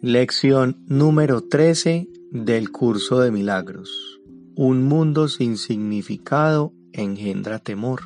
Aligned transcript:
Lección 0.00 0.84
número 0.86 1.40
13 1.40 2.08
del 2.30 2.70
curso 2.70 3.18
de 3.18 3.32
milagros. 3.32 4.20
Un 4.54 4.84
mundo 4.84 5.26
sin 5.26 5.58
significado 5.58 6.72
engendra 6.92 7.58
temor. 7.58 8.02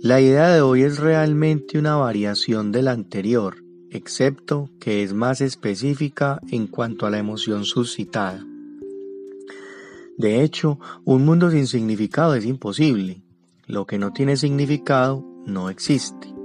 La 0.00 0.20
idea 0.20 0.50
de 0.50 0.60
hoy 0.60 0.82
es 0.82 1.00
realmente 1.00 1.76
una 1.76 1.96
variación 1.96 2.70
de 2.70 2.82
la 2.82 2.92
anterior, 2.92 3.56
excepto 3.90 4.70
que 4.78 5.02
es 5.02 5.12
más 5.12 5.40
específica 5.40 6.40
en 6.52 6.68
cuanto 6.68 7.04
a 7.04 7.10
la 7.10 7.18
emoción 7.18 7.64
suscitada. 7.64 8.46
De 10.18 10.44
hecho, 10.44 10.78
un 11.04 11.24
mundo 11.24 11.50
sin 11.50 11.66
significado 11.66 12.36
es 12.36 12.44
imposible. 12.44 13.22
Lo 13.66 13.86
que 13.86 13.98
no 13.98 14.12
tiene 14.12 14.36
significado 14.36 15.26
no 15.46 15.68
existe. 15.68 16.39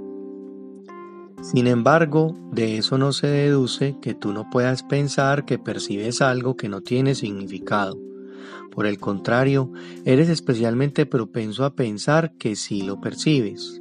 Sin 1.52 1.68
embargo, 1.68 2.34
de 2.50 2.76
eso 2.76 2.98
no 2.98 3.12
se 3.12 3.28
deduce 3.28 3.96
que 4.02 4.14
tú 4.14 4.32
no 4.32 4.50
puedas 4.50 4.82
pensar 4.82 5.44
que 5.44 5.60
percibes 5.60 6.20
algo 6.20 6.56
que 6.56 6.68
no 6.68 6.80
tiene 6.80 7.14
significado. 7.14 7.96
Por 8.72 8.84
el 8.84 8.98
contrario, 8.98 9.70
eres 10.04 10.28
especialmente 10.28 11.06
propenso 11.06 11.64
a 11.64 11.76
pensar 11.76 12.32
que 12.36 12.56
sí 12.56 12.82
lo 12.82 13.00
percibes. 13.00 13.80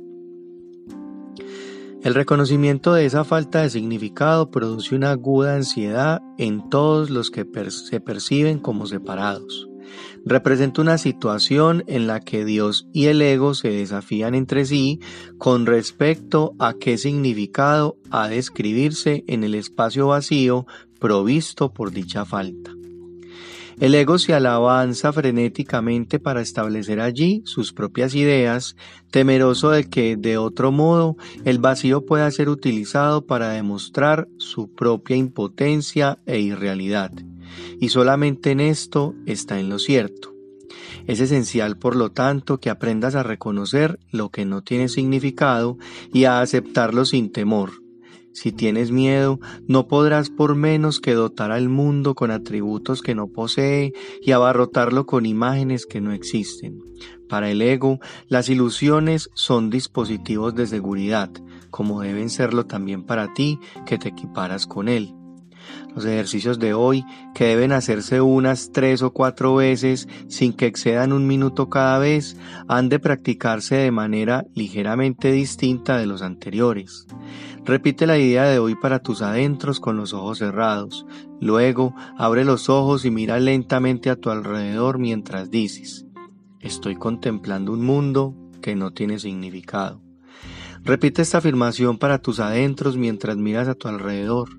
El 2.03 2.13
reconocimiento 2.13 2.93
de 2.93 3.07
esa 3.07 3.23
falta 3.23 3.63
de 3.63 3.71
significado 3.71 4.51
produce 4.51 4.93
una 4.93 5.09
aguda 5.09 5.55
ansiedad 5.55 6.21
en 6.37 6.69
todos 6.69 7.09
los 7.09 7.31
que 7.31 7.47
se 7.71 7.99
perciben 7.99 8.59
como 8.59 8.85
separados 8.85 9.67
representa 10.25 10.81
una 10.81 10.97
situación 10.97 11.83
en 11.87 12.07
la 12.07 12.19
que 12.19 12.45
Dios 12.45 12.87
y 12.93 13.05
el 13.05 13.21
ego 13.21 13.53
se 13.53 13.69
desafían 13.69 14.35
entre 14.35 14.65
sí 14.65 14.99
con 15.37 15.65
respecto 15.65 16.53
a 16.59 16.73
qué 16.73 16.97
significado 16.97 17.97
ha 18.09 18.27
de 18.27 18.37
escribirse 18.37 19.23
en 19.27 19.43
el 19.43 19.55
espacio 19.55 20.07
vacío 20.07 20.65
provisto 20.99 21.71
por 21.71 21.91
dicha 21.91 22.25
falta. 22.25 22.71
El 23.79 23.93
ego 23.93 24.17
se 24.17 24.33
alabanza 24.33 25.11
frenéticamente 25.11 26.17
para 26.17 26.39
establecer 26.39 27.01
allí 27.01 27.41
sus 27.45 27.73
propias 27.73 28.15
ideas, 28.15 28.77
temeroso 29.11 29.69
de 29.69 29.89
que, 29.89 30.15
de 30.15 30.37
otro 30.37 30.71
modo, 30.71 31.17
el 31.43 31.59
vacío 31.59 32.05
pueda 32.05 32.31
ser 32.31 32.47
utilizado 32.47 33.25
para 33.25 33.49
demostrar 33.49 34.29
su 34.37 34.73
propia 34.73 35.17
impotencia 35.17 36.19
e 36.25 36.39
irrealidad 36.39 37.11
y 37.79 37.89
solamente 37.89 38.51
en 38.51 38.59
esto 38.59 39.15
está 39.25 39.59
en 39.59 39.69
lo 39.69 39.79
cierto. 39.79 40.33
Es 41.07 41.19
esencial, 41.19 41.77
por 41.77 41.95
lo 41.95 42.11
tanto, 42.11 42.59
que 42.59 42.69
aprendas 42.69 43.15
a 43.15 43.23
reconocer 43.23 43.99
lo 44.11 44.29
que 44.29 44.45
no 44.45 44.63
tiene 44.63 44.89
significado 44.89 45.77
y 46.13 46.25
a 46.25 46.41
aceptarlo 46.41 47.05
sin 47.05 47.31
temor. 47.31 47.71
Si 48.33 48.51
tienes 48.51 48.91
miedo, 48.91 49.39
no 49.65 49.87
podrás 49.87 50.29
por 50.29 50.55
menos 50.55 50.99
que 50.99 51.13
dotar 51.13 51.51
al 51.51 51.69
mundo 51.69 52.15
con 52.15 52.31
atributos 52.31 53.01
que 53.01 53.15
no 53.15 53.27
posee 53.27 53.93
y 54.21 54.31
abarrotarlo 54.31 55.05
con 55.05 55.25
imágenes 55.25 55.85
que 55.85 56.01
no 56.01 56.11
existen. 56.11 56.81
Para 57.29 57.49
el 57.49 57.61
ego, 57.61 57.99
las 58.27 58.49
ilusiones 58.49 59.29
son 59.35 59.69
dispositivos 59.69 60.53
de 60.53 60.67
seguridad, 60.67 61.31
como 61.69 62.01
deben 62.01 62.29
serlo 62.29 62.65
también 62.65 63.03
para 63.03 63.33
ti 63.33 63.57
que 63.85 63.97
te 63.97 64.09
equiparas 64.09 64.67
con 64.67 64.89
él. 64.89 65.13
Los 65.95 66.03
ejercicios 66.03 66.59
de 66.59 66.73
hoy, 66.73 67.05
que 67.33 67.45
deben 67.45 67.71
hacerse 67.71 68.19
unas 68.19 68.71
tres 68.73 69.01
o 69.01 69.13
cuatro 69.13 69.55
veces 69.55 70.09
sin 70.27 70.51
que 70.51 70.65
excedan 70.65 71.13
un 71.13 71.25
minuto 71.25 71.69
cada 71.69 71.99
vez, 71.99 72.35
han 72.67 72.89
de 72.89 72.99
practicarse 72.99 73.75
de 73.77 73.91
manera 73.91 74.45
ligeramente 74.53 75.31
distinta 75.31 75.97
de 75.97 76.05
los 76.05 76.21
anteriores. 76.21 77.07
Repite 77.63 78.05
la 78.05 78.17
idea 78.17 78.43
de 78.43 78.59
hoy 78.59 78.75
para 78.75 78.99
tus 78.99 79.21
adentros 79.21 79.79
con 79.79 79.95
los 79.95 80.13
ojos 80.13 80.39
cerrados. 80.39 81.05
Luego, 81.39 81.95
abre 82.17 82.43
los 82.43 82.69
ojos 82.69 83.05
y 83.05 83.09
mira 83.09 83.39
lentamente 83.39 84.09
a 84.09 84.17
tu 84.17 84.29
alrededor 84.29 84.99
mientras 84.99 85.49
dices, 85.49 86.05
estoy 86.59 86.95
contemplando 86.95 87.71
un 87.71 87.85
mundo 87.85 88.35
que 88.61 88.75
no 88.75 88.91
tiene 88.91 89.17
significado. 89.17 90.01
Repite 90.83 91.21
esta 91.21 91.39
afirmación 91.39 91.97
para 91.97 92.19
tus 92.19 92.39
adentros 92.39 92.97
mientras 92.97 93.37
miras 93.37 93.67
a 93.67 93.73
tu 93.73 93.87
alrededor. 93.87 94.49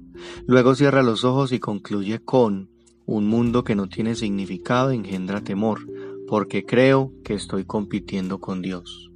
Luego 0.46 0.74
cierra 0.74 1.02
los 1.02 1.24
ojos 1.24 1.52
y 1.52 1.58
concluye 1.58 2.20
con 2.20 2.70
un 3.06 3.26
mundo 3.26 3.64
que 3.64 3.74
no 3.74 3.88
tiene 3.88 4.14
significado 4.14 4.90
engendra 4.90 5.40
temor, 5.40 5.80
porque 6.26 6.64
creo 6.64 7.12
que 7.24 7.34
estoy 7.34 7.64
compitiendo 7.64 8.40
con 8.40 8.62
Dios. 8.62 9.10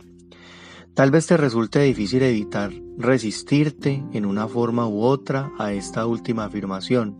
Tal 0.94 1.11
vez 1.11 1.27
te 1.27 1.37
resulte 1.37 1.81
difícil 1.81 2.22
evitar 2.22 2.72
resistirte 2.99 4.05
en 4.12 4.27
una 4.27 4.49
forma 4.49 4.87
u 4.87 5.03
otra 5.03 5.53
a 5.59 5.72
esta 5.72 6.06
última 6.06 6.44
afirmación. 6.44 7.17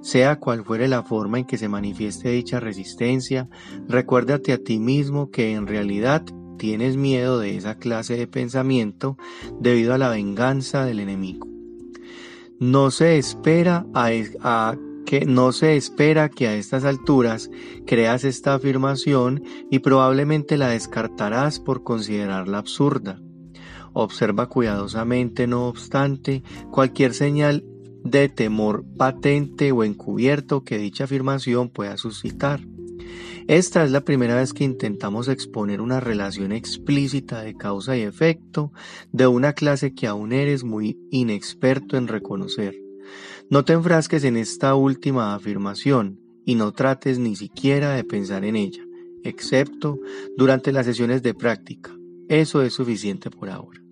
Sea 0.00 0.38
cual 0.38 0.64
fuere 0.64 0.86
la 0.86 1.02
forma 1.02 1.38
en 1.38 1.46
que 1.46 1.58
se 1.58 1.68
manifieste 1.68 2.28
dicha 2.30 2.60
resistencia, 2.60 3.48
recuérdate 3.88 4.52
a 4.52 4.58
ti 4.58 4.78
mismo 4.78 5.30
que 5.30 5.54
en 5.54 5.66
realidad 5.66 6.24
tienes 6.58 6.96
miedo 6.96 7.40
de 7.40 7.56
esa 7.56 7.76
clase 7.76 8.16
de 8.16 8.26
pensamiento 8.26 9.16
debido 9.60 9.94
a 9.94 9.98
la 9.98 10.08
venganza 10.08 10.84
del 10.84 11.00
enemigo. 11.00 11.55
No 12.58 12.90
se 12.90 13.18
espera 13.18 13.86
a, 13.94 14.76
que 15.04 15.26
no 15.26 15.52
se 15.52 15.76
espera 15.76 16.30
que 16.30 16.48
a 16.48 16.54
estas 16.54 16.84
alturas 16.84 17.50
creas 17.86 18.24
esta 18.24 18.54
afirmación 18.54 19.42
y 19.70 19.80
probablemente 19.80 20.56
la 20.56 20.68
descartarás 20.68 21.60
por 21.60 21.82
considerarla 21.82 22.58
absurda. 22.58 23.20
Observa 23.92 24.48
cuidadosamente, 24.48 25.46
no 25.46 25.68
obstante, 25.68 26.42
cualquier 26.70 27.14
señal 27.14 27.64
de 28.04 28.28
temor 28.28 28.84
patente 28.96 29.72
o 29.72 29.84
encubierto 29.84 30.64
que 30.64 30.78
dicha 30.78 31.04
afirmación 31.04 31.68
pueda 31.68 31.96
suscitar. 31.96 32.60
Esta 33.48 33.84
es 33.84 33.90
la 33.90 34.00
primera 34.00 34.34
vez 34.34 34.52
que 34.52 34.64
intentamos 34.64 35.28
exponer 35.28 35.80
una 35.80 36.00
relación 36.00 36.52
explícita 36.52 37.42
de 37.42 37.54
causa 37.54 37.96
y 37.96 38.02
efecto 38.02 38.72
de 39.12 39.26
una 39.26 39.52
clase 39.52 39.94
que 39.94 40.06
aún 40.06 40.32
eres 40.32 40.64
muy 40.64 40.98
inexperto 41.10 41.96
en 41.96 42.08
reconocer. 42.08 42.74
No 43.48 43.64
te 43.64 43.74
enfrasques 43.74 44.24
en 44.24 44.36
esta 44.36 44.74
última 44.74 45.34
afirmación 45.34 46.20
y 46.44 46.56
no 46.56 46.72
trates 46.72 47.18
ni 47.18 47.36
siquiera 47.36 47.92
de 47.92 48.04
pensar 48.04 48.44
en 48.44 48.56
ella, 48.56 48.82
excepto 49.22 49.98
durante 50.36 50.72
las 50.72 50.86
sesiones 50.86 51.22
de 51.22 51.34
práctica. 51.34 51.96
Eso 52.28 52.62
es 52.62 52.72
suficiente 52.74 53.30
por 53.30 53.50
ahora. 53.50 53.85